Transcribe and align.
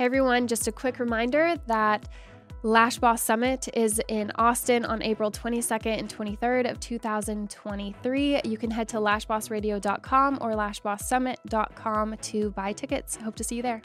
Hey 0.00 0.06
everyone, 0.06 0.46
just 0.46 0.66
a 0.66 0.72
quick 0.72 0.98
reminder 0.98 1.56
that 1.66 2.08
Lash 2.62 2.96
Boss 2.96 3.22
Summit 3.22 3.68
is 3.74 4.00
in 4.08 4.32
Austin 4.36 4.86
on 4.86 5.02
April 5.02 5.30
22nd 5.30 5.98
and 5.98 6.08
23rd 6.08 6.70
of 6.70 6.80
2023. 6.80 8.40
You 8.42 8.56
can 8.56 8.70
head 8.70 8.88
to 8.88 8.96
lashbossradio.com 8.96 10.38
or 10.40 10.52
lashbosssummit.com 10.52 12.16
to 12.16 12.50
buy 12.52 12.72
tickets. 12.72 13.16
Hope 13.16 13.36
to 13.36 13.44
see 13.44 13.56
you 13.56 13.62
there. 13.62 13.82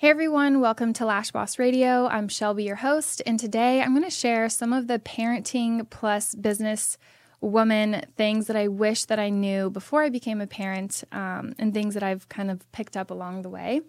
Hey 0.00 0.08
everyone, 0.08 0.62
welcome 0.62 0.94
to 0.94 1.04
Lash 1.04 1.30
Boss 1.30 1.58
Radio. 1.58 2.06
I'm 2.06 2.26
Shelby, 2.26 2.64
your 2.64 2.76
host, 2.76 3.20
and 3.26 3.38
today 3.38 3.82
I'm 3.82 3.92
going 3.92 4.02
to 4.02 4.08
share 4.08 4.48
some 4.48 4.72
of 4.72 4.86
the 4.86 4.98
parenting 4.98 5.90
plus 5.90 6.34
business 6.34 6.96
woman 7.42 8.06
things 8.16 8.46
that 8.46 8.56
I 8.56 8.68
wish 8.68 9.04
that 9.04 9.18
I 9.18 9.28
knew 9.28 9.68
before 9.68 10.02
I 10.02 10.08
became 10.08 10.40
a 10.40 10.46
parent 10.46 11.04
um, 11.12 11.54
and 11.58 11.74
things 11.74 11.92
that 11.92 12.02
I've 12.02 12.26
kind 12.30 12.50
of 12.50 12.64
picked 12.72 12.96
up 12.96 13.10
along 13.10 13.42
the 13.42 13.50
way. 13.50 13.82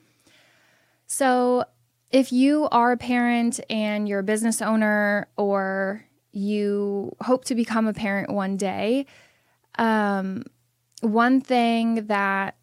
So, 1.07 1.63
if 2.09 2.33
you 2.33 2.67
are 2.73 2.91
a 2.91 2.97
parent 2.97 3.61
and 3.69 4.05
you're 4.05 4.19
a 4.19 4.23
business 4.23 4.61
owner 4.61 5.29
or 5.37 6.03
you 6.33 7.15
hope 7.21 7.45
to 7.45 7.55
become 7.55 7.87
a 7.87 7.93
parent 7.93 8.29
one 8.31 8.57
day, 8.57 9.05
um, 9.75 10.43
one 10.99 11.39
thing 11.39 12.07
that 12.07 12.57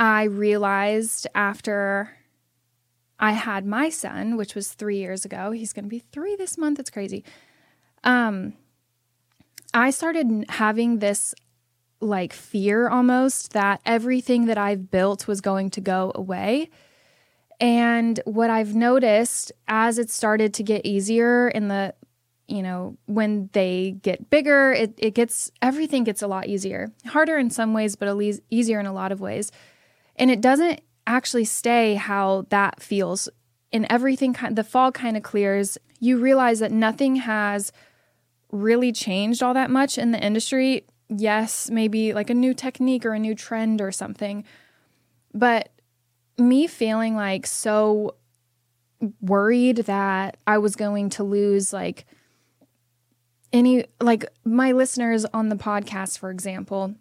I 0.00 0.24
realized 0.24 1.28
after 1.32 2.10
I 3.20 3.32
had 3.32 3.66
my 3.66 3.90
son, 3.90 4.36
which 4.36 4.54
was 4.54 4.72
three 4.72 4.96
years 4.96 5.24
ago. 5.24 5.50
He's 5.50 5.74
going 5.74 5.84
to 5.84 5.90
be 5.90 5.98
three 5.98 6.34
this 6.36 6.56
month. 6.56 6.80
It's 6.80 6.90
crazy. 6.90 7.22
Um, 8.02 8.54
I 9.74 9.90
started 9.90 10.46
having 10.48 10.98
this 10.98 11.34
like 12.00 12.32
fear 12.32 12.88
almost 12.88 13.52
that 13.52 13.82
everything 13.84 14.46
that 14.46 14.56
I've 14.56 14.90
built 14.90 15.28
was 15.28 15.42
going 15.42 15.68
to 15.70 15.82
go 15.82 16.12
away. 16.14 16.70
And 17.60 18.18
what 18.24 18.48
I've 18.48 18.74
noticed 18.74 19.52
as 19.68 19.98
it 19.98 20.08
started 20.08 20.54
to 20.54 20.62
get 20.62 20.86
easier 20.86 21.48
in 21.48 21.68
the, 21.68 21.94
you 22.48 22.62
know, 22.62 22.96
when 23.04 23.50
they 23.52 23.96
get 24.02 24.30
bigger, 24.30 24.72
it, 24.72 24.94
it 24.96 25.14
gets, 25.14 25.52
everything 25.60 26.04
gets 26.04 26.22
a 26.22 26.26
lot 26.26 26.46
easier. 26.46 26.90
Harder 27.06 27.36
in 27.36 27.50
some 27.50 27.74
ways, 27.74 27.96
but 27.96 28.08
at 28.08 28.16
least 28.16 28.40
easier 28.48 28.80
in 28.80 28.86
a 28.86 28.94
lot 28.94 29.12
of 29.12 29.20
ways. 29.20 29.52
And 30.16 30.30
it 30.30 30.40
doesn't 30.40 30.80
actually 31.06 31.44
stay 31.44 31.94
how 31.94 32.46
that 32.50 32.82
feels. 32.82 33.28
And 33.72 33.86
everything 33.88 34.34
kind 34.34 34.56
the 34.56 34.64
fog 34.64 34.94
kind 34.94 35.16
of 35.16 35.22
clears. 35.22 35.78
You 35.98 36.18
realize 36.18 36.58
that 36.58 36.72
nothing 36.72 37.16
has 37.16 37.72
really 38.50 38.92
changed 38.92 39.42
all 39.42 39.54
that 39.54 39.70
much 39.70 39.96
in 39.98 40.10
the 40.10 40.24
industry. 40.24 40.84
Yes 41.08 41.70
maybe 41.70 42.12
like 42.12 42.30
a 42.30 42.34
new 42.34 42.54
technique 42.54 43.04
or 43.04 43.14
a 43.14 43.18
new 43.18 43.34
trend 43.34 43.80
or 43.80 43.92
something. 43.92 44.44
But 45.32 45.70
me 46.40 46.66
feeling 46.66 47.14
like 47.14 47.46
so 47.46 48.16
worried 49.20 49.78
that 49.78 50.36
i 50.46 50.58
was 50.58 50.76
going 50.76 51.08
to 51.08 51.24
lose 51.24 51.72
like 51.72 52.06
any 53.52 53.84
like 54.00 54.24
my 54.44 54.72
listeners 54.72 55.24
on 55.26 55.48
the 55.48 55.56
podcast 55.56 56.18
for 56.18 56.30
example 56.30 56.94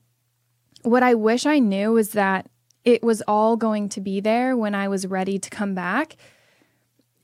what 0.83 1.03
i 1.03 1.13
wish 1.13 1.45
i 1.45 1.59
knew 1.59 1.97
is 1.97 2.11
that 2.11 2.47
it 2.83 3.03
was 3.03 3.21
all 3.27 3.57
going 3.57 3.89
to 3.89 4.01
be 4.01 4.19
there 4.19 4.55
when 4.55 4.73
I 4.73 4.87
was 4.87 5.05
ready 5.07 5.37
to 5.39 5.49
come 5.49 5.75
back. 5.75 6.15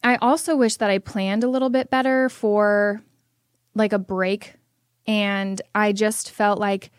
I 0.04 0.18
also 0.18 0.56
wish 0.56 0.78
that 0.78 0.90
I 0.90 1.00
planned 1.00 1.44
a 1.44 1.48
little 1.48 1.70
bit 1.70 1.90
better 1.90 2.30
for 2.30 3.02
like 3.74 3.94
a 3.94 4.00
break. 4.00 4.54
And 5.08 5.62
I 5.74 5.92
just 5.92 6.32
felt 6.32 6.60
like 6.60 6.92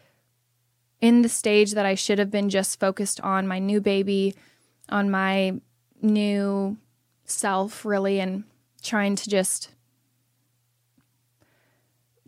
in 1.01 1.23
the 1.23 1.29
stage 1.29 1.73
that 1.73 1.87
I 1.87 1.95
should 1.95 2.19
have 2.19 2.31
been 2.31 2.49
just 2.49 2.81
focused 2.81 3.21
on 3.21 3.47
my 3.47 3.59
new 3.59 3.81
baby, 3.81 4.34
on 4.89 5.11
my 5.11 5.61
new 6.00 6.77
self, 7.25 7.84
really, 7.84 8.21
and 8.21 8.45
trying 8.83 9.16
to 9.16 9.28
just 9.28 9.71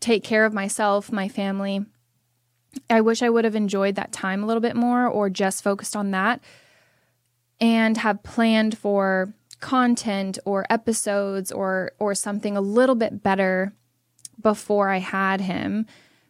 take 0.01 0.23
care 0.23 0.45
of 0.45 0.53
myself, 0.53 1.11
my 1.11 1.29
family, 1.29 1.85
I 2.91 3.01
wish 3.01 3.23
I 3.23 3.31
would 3.31 3.45
have 3.45 3.55
enjoyed 3.55 3.95
that 3.95 4.13
time 4.13 4.43
a 4.43 4.47
little 4.47 4.61
bit 4.61 4.77
more 4.77 5.07
or 5.07 5.31
just 5.31 5.63
focused 5.63 5.97
on 5.97 6.11
that 6.11 6.41
and 7.61 7.97
have 7.99 8.23
planned 8.23 8.79
for 8.79 9.33
content 9.61 10.39
or 10.45 10.65
episodes 10.71 11.51
or 11.51 11.93
or 11.99 12.15
something 12.15 12.57
a 12.57 12.61
little 12.61 12.95
bit 12.95 13.23
better 13.23 13.73
before 14.41 14.89
I 14.89 14.99
had 14.99 15.41
him 15.41 15.87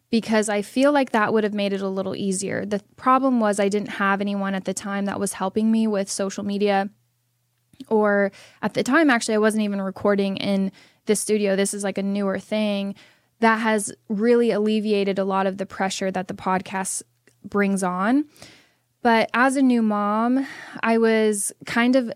because 0.09 0.49
I 0.49 0.63
feel 0.63 0.91
like 0.91 1.11
that 1.11 1.31
would 1.31 1.43
have 1.43 1.53
made 1.53 1.71
it 1.71 1.81
a 1.81 1.87
little 1.87 2.15
easier. 2.15 2.65
The 2.65 2.81
problem 2.95 3.39
was 3.39 3.59
I 3.59 3.69
didn't 3.69 3.89
have 3.89 4.21
anyone 4.21 4.55
at 4.55 4.65
the 4.65 4.73
time 4.73 5.05
that 5.05 5.19
was 5.19 5.33
helping 5.33 5.71
me 5.71 5.85
with 5.85 6.09
social 6.09 6.43
media 6.43 6.89
or 7.87 8.31
at 8.61 8.73
the 8.73 8.83
time 8.83 9.09
actually 9.09 9.35
I 9.35 9.39
wasn't 9.39 9.63
even 9.63 9.81
recording 9.81 10.37
in 10.37 10.71
the 11.05 11.15
studio. 11.15 11.55
This 11.55 11.73
is 11.73 11.83
like 11.83 11.99
a 11.99 12.03
newer 12.03 12.39
thing 12.39 12.95
that 13.39 13.57
has 13.57 13.93
really 14.07 14.51
alleviated 14.51 15.19
a 15.19 15.25
lot 15.25 15.47
of 15.47 15.57
the 15.57 15.65
pressure 15.65 16.11
that 16.11 16.27
the 16.27 16.33
podcast 16.33 17.03
brings 17.43 17.83
on. 17.83 18.25
But 19.01 19.29
as 19.33 19.55
a 19.55 19.61
new 19.61 19.81
mom, 19.81 20.45
I 20.83 20.97
was 20.97 21.53
kind 21.65 21.95
of 21.95 22.11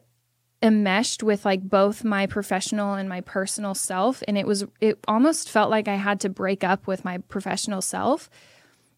enmeshed 0.61 1.23
with 1.23 1.43
like 1.45 1.61
both 1.61 2.03
my 2.03 2.25
professional 2.25 2.93
and 2.93 3.09
my 3.09 3.19
personal 3.19 3.75
self 3.75 4.23
and 4.29 4.37
it 4.37 4.47
was 4.47 4.63
it 4.79 4.97
almost 5.09 5.49
felt 5.49 5.69
like 5.69 5.89
I 5.89 5.95
had 5.95 6.21
to 6.21 6.29
break 6.29 6.63
up 6.63 6.87
with 6.87 7.03
my 7.03 7.17
professional 7.17 7.81
self 7.81 8.29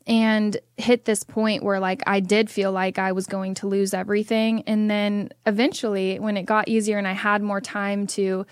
and 0.05 0.55
hit 0.77 1.05
this 1.05 1.23
point 1.23 1.63
where 1.63 1.79
like 1.79 2.03
I 2.05 2.19
did 2.19 2.51
feel 2.51 2.71
like 2.71 2.99
I 2.99 3.13
was 3.13 3.25
going 3.25 3.55
to 3.55 3.67
lose 3.67 3.95
everything 3.95 4.61
and 4.67 4.91
then 4.91 5.29
eventually 5.47 6.19
when 6.19 6.37
it 6.37 6.43
got 6.43 6.67
easier 6.67 6.99
and 6.99 7.07
I 7.07 7.13
had 7.13 7.41
more 7.41 7.61
time 7.61 8.05
to 8.07 8.45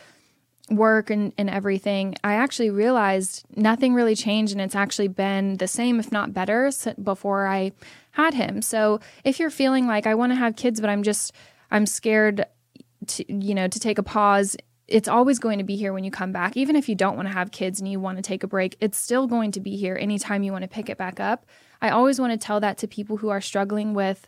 work 0.69 1.09
and, 1.09 1.33
and 1.37 1.49
everything, 1.49 2.15
I 2.23 2.35
actually 2.35 2.69
realized 2.69 3.43
nothing 3.55 3.93
really 3.93 4.15
changed 4.15 4.53
and 4.53 4.61
it's 4.61 4.75
actually 4.75 5.09
been 5.09 5.57
the 5.57 5.67
same, 5.67 5.99
if 5.99 6.11
not 6.11 6.33
better, 6.33 6.71
before 7.01 7.47
I 7.47 7.73
had 8.11 8.33
him. 8.33 8.61
So 8.61 8.99
if 9.23 9.39
you're 9.39 9.49
feeling 9.49 9.87
like 9.87 10.07
I 10.07 10.15
want 10.15 10.31
to 10.31 10.35
have 10.35 10.55
kids, 10.55 10.79
but 10.79 10.89
I'm 10.89 11.03
just, 11.03 11.33
I'm 11.69 11.85
scared 11.85 12.45
to, 13.07 13.33
you 13.33 13.53
know, 13.53 13.67
to 13.67 13.79
take 13.79 13.97
a 13.97 14.03
pause, 14.03 14.55
it's 14.87 15.07
always 15.07 15.39
going 15.39 15.57
to 15.57 15.63
be 15.63 15.75
here 15.75 15.93
when 15.93 16.03
you 16.03 16.11
come 16.11 16.31
back. 16.31 16.55
Even 16.55 16.75
if 16.75 16.87
you 16.87 16.95
don't 16.95 17.15
want 17.15 17.27
to 17.27 17.33
have 17.33 17.51
kids 17.51 17.79
and 17.79 17.89
you 17.89 17.99
want 17.99 18.17
to 18.17 18.21
take 18.21 18.43
a 18.43 18.47
break, 18.47 18.77
it's 18.79 18.97
still 18.97 19.27
going 19.27 19.51
to 19.51 19.59
be 19.59 19.75
here 19.75 19.97
anytime 19.99 20.43
you 20.43 20.51
want 20.51 20.63
to 20.63 20.67
pick 20.67 20.89
it 20.89 20.97
back 20.97 21.19
up. 21.19 21.45
I 21.81 21.89
always 21.89 22.19
want 22.19 22.31
to 22.31 22.37
tell 22.37 22.59
that 22.61 22.77
to 22.79 22.87
people 22.87 23.17
who 23.17 23.29
are 23.29 23.41
struggling 23.41 23.93
with 23.93 24.27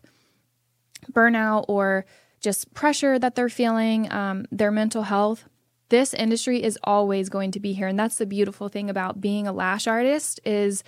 burnout 1.11 1.65
or 1.67 2.05
just 2.41 2.73
pressure 2.73 3.17
that 3.19 3.35
they're 3.35 3.49
feeling, 3.49 4.11
um, 4.11 4.45
their 4.51 4.71
mental 4.71 5.03
health 5.03 5.45
this 5.89 6.13
industry 6.13 6.63
is 6.63 6.79
always 6.83 7.29
going 7.29 7.51
to 7.51 7.59
be 7.59 7.73
here. 7.73 7.87
And 7.87 7.97
that's 7.97 8.17
the 8.17 8.25
beautiful 8.25 8.69
thing 8.69 8.89
about 8.89 9.21
being 9.21 9.47
a 9.47 9.53
lash 9.53 9.87
artist 9.87 10.39
is 10.43 10.83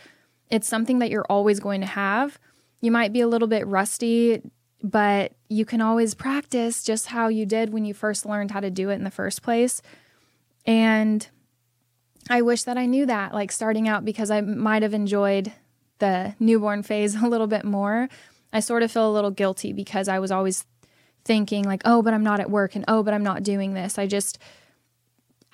it's 0.50 0.68
something 0.68 1.00
that 1.00 1.10
you're 1.10 1.26
always 1.30 1.60
going 1.60 1.82
to 1.82 1.88
have. 1.88 2.40
You 2.82 2.92
might 2.92 3.14
be 3.14 3.22
a 3.22 3.28
little 3.28 3.48
bit 3.48 3.68
rusty 3.68 4.42
but 4.84 5.34
you 5.50 5.66
can 5.66 5.82
always 5.82 6.14
practice 6.14 6.84
just 6.84 7.08
how 7.08 7.28
you 7.28 7.46
did 7.46 7.74
when 7.74 7.86
you 7.86 7.94
first 7.94 8.26
learned 8.26 8.52
how 8.52 8.60
to 8.60 8.70
do 8.70 8.90
it 8.90 8.96
in 8.96 9.04
the 9.04 9.12
first 9.12 9.42
place. 9.42 9.82
And 10.66 11.28
i 12.30 12.42
wish 12.42 12.64
that 12.64 12.78
i 12.78 12.86
knew 12.86 13.06
that 13.06 13.34
like 13.34 13.54
starting 13.54 13.88
out 13.88 14.04
because 14.04 14.30
i 14.30 14.42
might 14.42 14.84
have 14.84 14.94
enjoyed 14.94 15.54
the 16.00 16.36
newborn 16.42 16.84
phase 16.84 17.16
a 17.22 17.28
little 17.28 17.48
bit 17.48 17.64
more. 17.64 18.10
I 18.52 18.60
sort 18.60 18.84
of 18.84 18.92
feel 18.92 19.10
a 19.10 19.14
little 19.14 19.32
guilty 19.32 19.72
because 19.72 20.08
i 20.08 20.20
was 20.20 20.32
always 20.32 20.66
thinking 21.24 21.64
like 21.64 21.82
oh 21.86 22.02
but 22.02 22.14
i'm 22.14 22.24
not 22.24 22.40
at 22.40 22.52
work 22.52 22.76
and 22.76 22.86
oh 22.88 23.02
but 23.02 23.14
i'm 23.14 23.24
not 23.24 23.44
doing 23.44 23.74
this. 23.74 23.98
I 23.98 24.08
just 24.08 24.40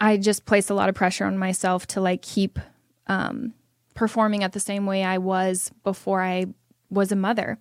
I 0.03 0.17
just 0.17 0.45
placed 0.45 0.69
a 0.69 0.73
lot 0.73 0.89
of 0.89 0.95
pressure 0.95 1.23
on 1.23 1.37
myself 1.37 1.87
to 1.87 2.01
like 2.01 2.21
keep 2.21 2.59
um, 3.07 3.53
performing 3.93 4.43
at 4.43 4.51
the 4.51 4.59
same 4.59 4.85
way 4.85 5.01
I 5.01 5.17
was 5.17 5.71
before 5.85 6.21
I 6.21 6.47
was 6.89 7.13
a 7.13 7.15
mother. 7.15 7.57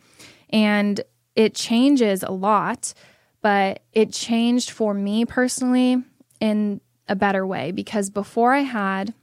And 0.50 1.00
it 1.36 1.54
changes 1.54 2.24
a 2.24 2.32
lot, 2.32 2.94
but 3.42 3.84
it 3.92 4.12
changed 4.12 4.72
for 4.72 4.92
me 4.92 5.24
personally 5.24 6.02
in 6.40 6.80
a 7.06 7.14
better 7.14 7.46
way 7.46 7.70
because 7.70 8.10
before 8.10 8.52
I 8.52 8.62
had 8.62 9.14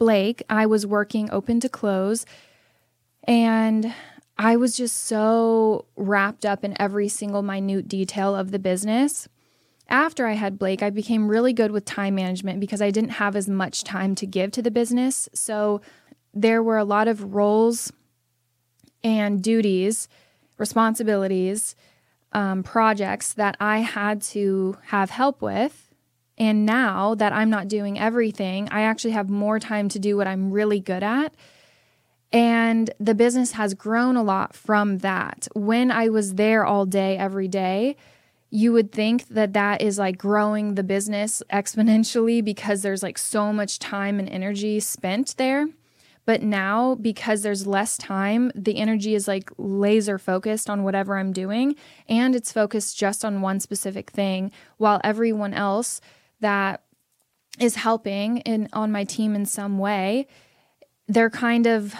Blake, 0.00 0.42
I 0.50 0.66
was 0.66 0.84
working 0.84 1.30
open 1.30 1.60
to 1.60 1.68
close 1.68 2.26
and 3.28 3.94
I 4.36 4.56
was 4.56 4.76
just 4.76 5.04
so 5.04 5.84
wrapped 5.94 6.44
up 6.44 6.64
in 6.64 6.74
every 6.82 7.06
single 7.06 7.42
minute 7.42 7.86
detail 7.86 8.34
of 8.34 8.50
the 8.50 8.58
business 8.58 9.28
after 9.88 10.26
I 10.26 10.32
had 10.32 10.58
Blake, 10.58 10.82
I 10.82 10.90
became 10.90 11.28
really 11.28 11.52
good 11.52 11.70
with 11.70 11.84
time 11.84 12.14
management 12.14 12.60
because 12.60 12.82
I 12.82 12.90
didn't 12.90 13.10
have 13.10 13.36
as 13.36 13.48
much 13.48 13.84
time 13.84 14.14
to 14.16 14.26
give 14.26 14.50
to 14.52 14.62
the 14.62 14.70
business. 14.70 15.28
So 15.34 15.80
there 16.32 16.62
were 16.62 16.78
a 16.78 16.84
lot 16.84 17.06
of 17.08 17.34
roles 17.34 17.92
and 19.02 19.42
duties, 19.42 20.08
responsibilities, 20.58 21.76
um, 22.32 22.62
projects 22.62 23.34
that 23.34 23.56
I 23.60 23.78
had 23.78 24.22
to 24.22 24.76
have 24.86 25.10
help 25.10 25.42
with 25.42 25.94
And 26.36 26.66
now 26.66 27.14
that 27.14 27.32
I'm 27.32 27.50
not 27.50 27.68
doing 27.68 27.98
everything, 27.98 28.68
I 28.70 28.82
actually 28.82 29.12
have 29.12 29.28
more 29.30 29.60
time 29.60 29.88
to 29.90 29.98
do 29.98 30.16
what 30.16 30.26
I'm 30.26 30.50
really 30.50 30.80
good 30.80 31.02
at. 31.02 31.34
And 32.32 32.90
the 32.98 33.14
business 33.14 33.52
has 33.52 33.74
grown 33.74 34.16
a 34.16 34.22
lot 34.22 34.54
from 34.54 34.98
that. 34.98 35.46
When 35.54 35.92
I 35.92 36.08
was 36.08 36.34
there 36.34 36.64
all 36.64 36.86
day, 36.86 37.16
every 37.16 37.46
day, 37.46 37.96
you 38.54 38.72
would 38.72 38.92
think 38.92 39.26
that 39.30 39.52
that 39.52 39.82
is 39.82 39.98
like 39.98 40.16
growing 40.16 40.76
the 40.76 40.84
business 40.84 41.42
exponentially 41.52 42.42
because 42.42 42.82
there's 42.82 43.02
like 43.02 43.18
so 43.18 43.52
much 43.52 43.80
time 43.80 44.20
and 44.20 44.28
energy 44.28 44.78
spent 44.78 45.36
there. 45.38 45.66
But 46.24 46.40
now, 46.40 46.94
because 46.94 47.42
there's 47.42 47.66
less 47.66 47.98
time, 47.98 48.52
the 48.54 48.76
energy 48.76 49.16
is 49.16 49.26
like 49.26 49.50
laser 49.58 50.18
focused 50.18 50.70
on 50.70 50.84
whatever 50.84 51.18
I'm 51.18 51.32
doing 51.32 51.74
and 52.08 52.36
it's 52.36 52.52
focused 52.52 52.96
just 52.96 53.24
on 53.24 53.40
one 53.40 53.58
specific 53.58 54.10
thing, 54.12 54.52
while 54.76 55.00
everyone 55.02 55.52
else 55.52 56.00
that 56.38 56.84
is 57.58 57.74
helping 57.74 58.36
in 58.38 58.68
on 58.72 58.92
my 58.92 59.02
team 59.02 59.34
in 59.34 59.46
some 59.46 59.78
way, 59.78 60.28
they're 61.08 61.28
kind 61.28 61.66
of 61.66 61.92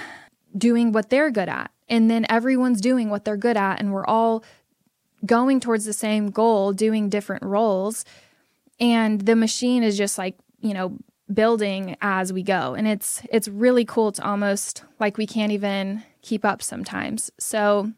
doing 0.57 0.93
what 0.93 1.11
they're 1.11 1.33
good 1.33 1.49
at. 1.49 1.73
And 1.89 2.09
then 2.09 2.25
everyone's 2.29 2.81
doing 2.81 3.11
what 3.11 3.25
they're 3.25 3.37
good 3.37 3.57
at 3.57 3.81
and 3.81 3.93
we're 3.93 4.07
all 4.07 4.45
going 5.25 5.61
towards 5.61 5.85
the 5.85 5.93
same 5.93 6.31
goal, 6.31 6.73
doing 6.73 7.09
different 7.09 7.45
roles. 7.45 8.05
And 8.81 9.21
the 9.21 9.37
machine 9.37 9.83
is 9.83 9.97
just 9.97 10.19
like, 10.19 10.37
you 10.61 10.75
know, 10.75 10.99
building 11.33 11.97
as 12.03 12.35
we 12.35 12.43
go 12.43 12.75
and 12.75 12.87
it's 12.87 13.23
it's 13.31 13.49
really 13.49 13.85
cool 13.85 14.09
it's 14.09 14.21
almost 14.21 14.85
like 15.01 15.17
we 15.17 15.27
can't 15.27 15.53
even 15.53 16.03
keep 16.21 16.45
up 16.45 16.61
sometimes 16.61 17.31
so 17.39 17.91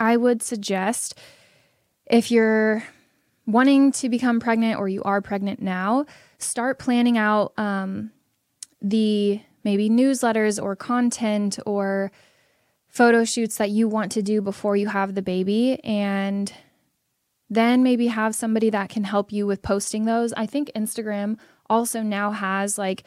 i 0.00 0.16
would 0.16 0.42
suggest 0.42 1.18
if 2.06 2.30
you're 2.30 2.82
wanting 3.46 3.92
to 3.92 4.08
become 4.08 4.40
pregnant 4.40 4.78
or 4.78 4.88
you 4.88 5.02
are 5.02 5.20
pregnant 5.20 5.60
now 5.60 6.06
start 6.38 6.78
planning 6.78 7.18
out 7.18 7.52
um, 7.58 8.10
the 8.80 9.40
maybe 9.64 9.90
newsletters 9.90 10.62
or 10.62 10.74
content 10.74 11.58
or 11.66 12.10
photo 12.92 13.24
shoots 13.24 13.56
that 13.56 13.70
you 13.70 13.88
want 13.88 14.12
to 14.12 14.22
do 14.22 14.40
before 14.40 14.76
you 14.76 14.86
have 14.86 15.14
the 15.14 15.22
baby 15.22 15.82
and 15.82 16.52
then 17.50 17.82
maybe 17.82 18.06
have 18.06 18.34
somebody 18.34 18.70
that 18.70 18.88
can 18.88 19.02
help 19.04 19.32
you 19.32 19.46
with 19.46 19.62
posting 19.62 20.04
those 20.04 20.32
i 20.34 20.46
think 20.46 20.70
instagram 20.76 21.36
also 21.72 22.02
now 22.02 22.30
has 22.30 22.76
like, 22.78 23.02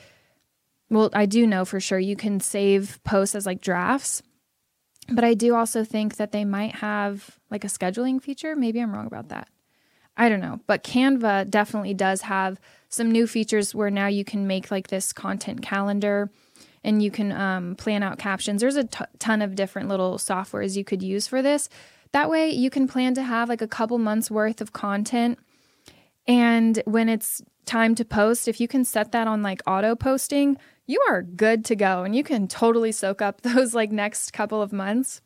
well, 0.89 1.09
I 1.13 1.27
do 1.27 1.45
know 1.47 1.63
for 1.65 1.79
sure 1.79 1.99
you 1.99 2.15
can 2.15 2.39
save 2.39 2.99
posts 3.03 3.35
as 3.35 3.45
like 3.45 3.61
drafts, 3.61 4.23
but 5.09 5.23
I 5.23 5.35
do 5.35 5.55
also 5.55 5.83
think 5.83 6.17
that 6.17 6.31
they 6.31 6.43
might 6.43 6.75
have 6.75 7.39
like 7.51 7.63
a 7.63 7.67
scheduling 7.67 8.21
feature. 8.21 8.55
Maybe 8.55 8.79
I'm 8.79 8.91
wrong 8.91 9.05
about 9.05 9.29
that. 9.29 9.47
I 10.17 10.29
don't 10.29 10.39
know, 10.39 10.61
but 10.65 10.83
Canva 10.83 11.49
definitely 11.49 11.93
does 11.93 12.21
have 12.21 12.59
some 12.89 13.11
new 13.11 13.27
features 13.27 13.75
where 13.75 13.91
now 13.91 14.07
you 14.07 14.23
can 14.23 14.47
make 14.47 14.71
like 14.71 14.87
this 14.87 15.13
content 15.13 15.61
calendar 15.61 16.31
and 16.85 17.01
you 17.01 17.09
can 17.09 17.31
um, 17.31 17.75
plan 17.75 18.03
out 18.03 18.19
captions. 18.19 18.61
There's 18.61 18.75
a 18.75 18.83
t- 18.83 19.03
ton 19.17 19.41
of 19.41 19.55
different 19.55 19.89
little 19.89 20.17
softwares 20.17 20.77
you 20.77 20.85
could 20.85 21.01
use 21.01 21.27
for 21.27 21.41
this. 21.41 21.67
That 22.11 22.29
way, 22.29 22.51
you 22.51 22.69
can 22.69 22.87
plan 22.87 23.15
to 23.15 23.23
have 23.23 23.49
like 23.49 23.63
a 23.63 23.67
couple 23.67 23.97
months 23.97 24.29
worth 24.29 24.61
of 24.61 24.71
content. 24.71 25.39
And 26.27 26.81
when 26.85 27.09
it's 27.09 27.41
time 27.65 27.95
to 27.95 28.05
post, 28.05 28.47
if 28.47 28.61
you 28.61 28.67
can 28.67 28.85
set 28.85 29.11
that 29.13 29.27
on 29.27 29.41
like 29.41 29.63
auto 29.65 29.95
posting, 29.95 30.57
you 30.85 31.03
are 31.09 31.23
good 31.23 31.65
to 31.65 31.75
go 31.75 32.03
and 32.03 32.15
you 32.15 32.23
can 32.23 32.47
totally 32.47 32.91
soak 32.91 33.19
up 33.19 33.41
those 33.41 33.73
like 33.73 33.91
next 33.91 34.31
couple 34.31 34.61
of 34.61 34.71
months. 34.71 35.21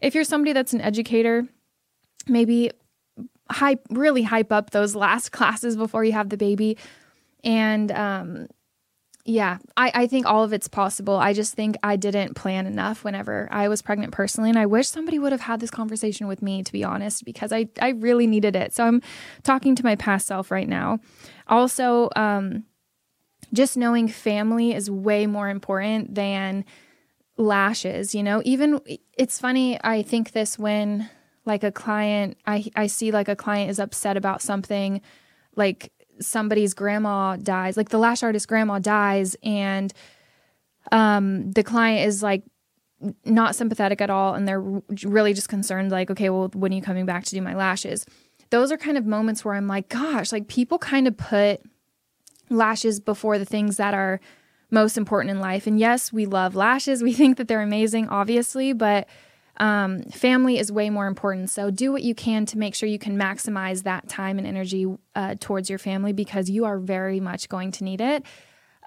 If 0.00 0.16
you're 0.16 0.24
somebody 0.24 0.52
that's 0.52 0.72
an 0.72 0.80
educator, 0.80 1.46
maybe 2.26 2.72
hype 3.48 3.86
really 3.90 4.22
hype 4.24 4.50
up 4.50 4.70
those 4.70 4.96
last 4.96 5.28
classes 5.38 5.76
before 5.76 6.04
you 6.04 6.12
have 6.12 6.30
the 6.30 6.36
baby 6.36 6.76
and 7.44 7.92
um, 7.92 8.48
yeah, 9.24 9.58
I, 9.76 9.92
I 9.94 10.06
think 10.06 10.26
all 10.26 10.44
of 10.44 10.52
it's 10.52 10.68
possible. 10.68 11.16
I 11.16 11.32
just 11.32 11.54
think 11.54 11.76
I 11.82 11.96
didn't 11.96 12.34
plan 12.34 12.66
enough 12.66 13.04
whenever 13.04 13.48
I 13.50 13.68
was 13.68 13.82
pregnant 13.82 14.12
personally. 14.12 14.48
And 14.48 14.58
I 14.58 14.66
wish 14.66 14.88
somebody 14.88 15.18
would 15.18 15.32
have 15.32 15.42
had 15.42 15.60
this 15.60 15.70
conversation 15.70 16.26
with 16.26 16.42
me, 16.42 16.62
to 16.62 16.72
be 16.72 16.84
honest, 16.84 17.24
because 17.24 17.52
I, 17.52 17.68
I 17.80 17.90
really 17.90 18.26
needed 18.26 18.56
it. 18.56 18.74
So 18.74 18.84
I'm 18.84 19.02
talking 19.42 19.74
to 19.74 19.84
my 19.84 19.94
past 19.94 20.26
self 20.26 20.50
right 20.50 20.68
now. 20.68 21.00
Also, 21.48 22.08
um, 22.16 22.64
just 23.52 23.76
knowing 23.76 24.08
family 24.08 24.74
is 24.74 24.90
way 24.90 25.26
more 25.26 25.48
important 25.48 26.14
than 26.14 26.64
lashes, 27.36 28.14
you 28.14 28.22
know? 28.22 28.40
Even 28.44 28.80
it's 29.18 29.38
funny, 29.38 29.78
I 29.84 30.02
think 30.02 30.32
this 30.32 30.58
when 30.58 31.10
like 31.44 31.62
a 31.62 31.72
client, 31.72 32.38
I, 32.46 32.64
I 32.74 32.86
see 32.86 33.10
like 33.10 33.28
a 33.28 33.36
client 33.36 33.70
is 33.70 33.78
upset 33.78 34.16
about 34.16 34.40
something 34.40 35.02
like 35.56 35.92
somebody's 36.20 36.74
grandma 36.74 37.36
dies, 37.36 37.76
like 37.76 37.88
the 37.88 37.98
lash 37.98 38.22
artist 38.22 38.48
grandma 38.48 38.78
dies, 38.78 39.36
and 39.42 39.92
um, 40.92 41.50
the 41.52 41.62
client 41.62 42.06
is 42.06 42.22
like 42.22 42.42
not 43.24 43.54
sympathetic 43.56 44.00
at 44.00 44.10
all, 44.10 44.34
and 44.34 44.46
they're 44.46 44.60
really 45.04 45.32
just 45.32 45.48
concerned, 45.48 45.90
like, 45.90 46.10
okay, 46.10 46.30
well, 46.30 46.48
when 46.54 46.72
are 46.72 46.76
you 46.76 46.82
coming 46.82 47.06
back 47.06 47.24
to 47.24 47.34
do 47.34 47.40
my 47.40 47.54
lashes? 47.54 48.04
Those 48.50 48.70
are 48.72 48.76
kind 48.76 48.98
of 48.98 49.06
moments 49.06 49.44
where 49.44 49.54
I'm 49.54 49.66
like, 49.66 49.88
gosh, 49.88 50.32
like 50.32 50.48
people 50.48 50.78
kind 50.78 51.06
of 51.06 51.16
put 51.16 51.60
lashes 52.50 53.00
before 53.00 53.38
the 53.38 53.44
things 53.44 53.76
that 53.76 53.94
are 53.94 54.20
most 54.70 54.98
important 54.98 55.30
in 55.30 55.40
life. 55.40 55.66
And 55.66 55.78
yes, 55.78 56.12
we 56.12 56.26
love 56.26 56.54
lashes. 56.54 57.02
We 57.02 57.12
think 57.12 57.38
that 57.38 57.48
they're 57.48 57.62
amazing, 57.62 58.08
obviously, 58.08 58.72
but 58.72 59.08
um, 59.56 60.02
family 60.04 60.58
is 60.58 60.72
way 60.72 60.90
more 60.90 61.06
important. 61.06 61.50
So 61.50 61.70
do 61.70 61.92
what 61.92 62.02
you 62.02 62.14
can 62.14 62.46
to 62.46 62.58
make 62.58 62.74
sure 62.74 62.88
you 62.88 62.98
can 62.98 63.16
maximize 63.16 63.82
that 63.82 64.08
time 64.08 64.38
and 64.38 64.46
energy 64.46 64.86
uh, 65.14 65.34
towards 65.38 65.68
your 65.68 65.78
family 65.78 66.12
because 66.12 66.48
you 66.48 66.64
are 66.64 66.78
very 66.78 67.20
much 67.20 67.48
going 67.48 67.72
to 67.72 67.84
need 67.84 68.00
it. 68.00 68.24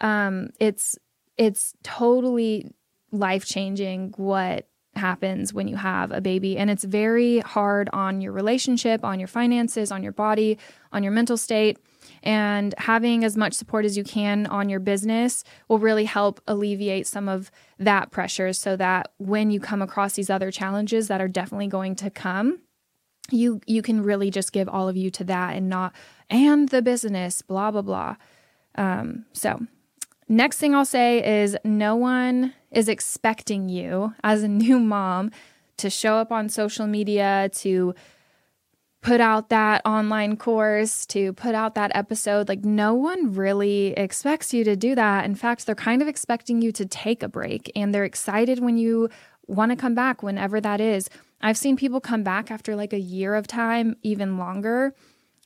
Um, 0.02 0.50
it's 0.60 0.98
it's 1.38 1.74
totally 1.84 2.72
life 3.12 3.46
changing 3.46 4.14
what 4.18 4.68
happens 4.96 5.54
when 5.54 5.68
you 5.68 5.76
have 5.76 6.12
a 6.12 6.22
baby 6.22 6.58
and 6.58 6.70
it's 6.70 6.84
very 6.84 7.40
hard 7.40 7.90
on 7.94 8.22
your 8.22 8.32
relationship 8.32 9.04
on 9.04 9.20
your 9.20 9.28
finances 9.28 9.92
on 9.92 10.04
your 10.04 10.12
body 10.12 10.56
on 10.92 11.02
your 11.02 11.12
mental 11.12 11.36
state 11.36 11.80
and 12.22 12.74
having 12.78 13.24
as 13.24 13.36
much 13.36 13.54
support 13.54 13.86
as 13.86 13.98
you 13.98 14.04
can 14.04 14.46
on 14.48 14.70
your 14.70 14.80
business 14.80 15.44
will 15.68 15.80
really 15.80 16.06
help 16.06 16.42
alleviate 16.48 17.08
some 17.08 17.28
of 17.28 17.52
that 17.80 18.12
pressure 18.12 18.54
so 18.54 18.76
that 18.76 19.12
when 19.18 19.52
you 19.52 19.60
come 19.60 19.82
across 19.82 20.14
these 20.14 20.30
other 20.30 20.52
challenges 20.52 21.08
that 21.08 21.22
are 21.22 21.28
definitely 21.28 21.68
going 21.68 21.96
to 21.96 22.10
come, 22.10 22.60
you 23.32 23.62
you 23.66 23.82
can 23.82 24.04
really 24.04 24.30
just 24.30 24.52
give 24.52 24.68
all 24.68 24.90
of 24.90 24.98
you 24.98 25.10
to 25.10 25.24
that 25.24 25.56
and 25.56 25.70
not 25.70 25.94
and 26.30 26.70
the 26.70 26.82
business 26.82 27.42
blah 27.42 27.72
blah 27.72 27.82
blah. 27.82 28.16
Um, 28.76 29.26
so 29.34 29.62
next 30.30 30.58
thing 30.58 30.74
i'll 30.74 30.86
say 30.86 31.42
is 31.42 31.56
no 31.64 31.96
one 31.96 32.54
is 32.72 32.88
expecting 32.88 33.70
you 33.70 34.14
as 34.24 34.42
a 34.42 34.48
new 34.48 34.80
mom 34.80 35.30
to 35.78 35.90
show 35.90 36.16
up 36.16 36.32
on 36.32 36.50
social 36.50 36.88
media 36.88 37.50
to 37.54 37.94
put 39.04 39.20
out 39.20 39.50
that 39.50 39.82
online 39.86 40.38
course, 40.38 41.06
to 41.08 41.34
put 41.34 41.54
out 41.54 41.76
that 41.76 41.92
episode. 41.94 42.48
Like, 42.48 42.64
no 42.64 42.94
one 42.94 43.34
really 43.34 43.88
expects 43.98 44.54
you 44.54 44.64
to 44.64 44.76
do 44.76 44.96
that. 44.96 45.26
In 45.26 45.36
fact, 45.36 45.66
they're 45.66 45.76
kind 45.76 46.02
of 46.02 46.08
expecting 46.08 46.62
you 46.62 46.72
to 46.72 46.86
take 46.86 47.22
a 47.22 47.28
break 47.28 47.72
and 47.76 47.94
they're 47.94 48.06
excited 48.06 48.60
when 48.60 48.78
you 48.78 49.10
want 49.46 49.72
to 49.72 49.76
come 49.76 49.94
back, 49.94 50.24
whenever 50.24 50.62
that 50.62 50.80
is. 50.80 51.10
I've 51.42 51.58
seen 51.58 51.76
people 51.76 52.00
come 52.00 52.24
back 52.24 52.50
after 52.50 52.78
like 52.78 52.94
a 52.94 53.00
year 53.00 53.36
of 53.36 53.46
time, 53.46 53.98
even 54.02 54.38
longer 54.38 54.96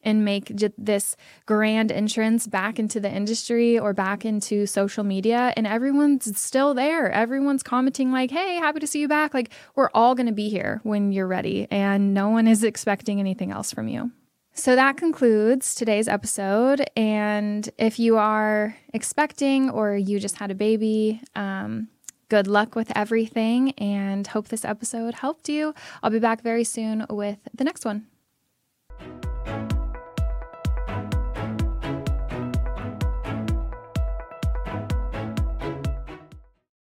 and 0.04 0.24
make 0.24 0.52
this 0.78 1.16
grand 1.46 1.92
entrance 1.92 2.48
back 2.48 2.80
into 2.80 3.00
the 3.00 3.12
industry 3.12 3.78
or 3.78 3.94
back 3.94 4.26
into 4.26 4.66
social 4.66 5.04
media 5.04 5.54
and 5.56 5.68
everyone's 5.68 6.40
still 6.40 6.74
there 6.74 7.12
everyone's 7.12 7.64
commenting 7.64 8.12
like 8.12 8.32
hey 8.32 8.56
happy 8.56 8.80
to 8.80 8.88
see 8.88 9.00
you 9.00 9.08
back 9.08 9.34
like 9.34 9.52
we're 9.76 9.90
all 9.94 10.16
going 10.16 10.28
to 10.28 10.34
be 10.34 10.50
here 10.50 10.80
when 10.84 11.12
you're 11.12 11.28
ready 11.28 11.68
and 11.72 12.14
no 12.14 12.30
one 12.30 12.48
is 12.48 12.64
expecting 12.64 13.20
anything 13.20 13.52
else 13.52 13.72
from 13.72 13.88
you 13.88 14.12
so 14.58 14.76
that 14.76 14.98
concludes 14.98 15.76
today's 15.76 16.08
episode. 16.08 16.84
And 16.98 17.70
if 17.78 18.00
you 18.00 18.18
are 18.18 18.76
expecting 18.92 19.70
or 19.70 19.96
you 19.96 20.20
just 20.20 20.38
had 20.38 20.50
a 20.50 20.56
baby, 20.56 21.22
um, 21.36 21.90
good 22.30 22.48
luck 22.48 22.74
with 22.76 22.92
everything 22.96 23.72
and 23.74 24.26
hope 24.26 24.48
this 24.48 24.66
episode 24.66 25.14
helped 25.14 25.48
you. 25.48 25.76
I'll 26.02 26.10
be 26.10 26.18
back 26.18 26.42
very 26.42 26.64
soon 26.64 27.06
with 27.08 27.38
the 27.54 27.64
next 27.64 27.86
one. 27.86 28.08